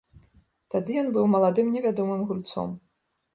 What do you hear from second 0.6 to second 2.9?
Тады ён быў маладым невядомым гульцом.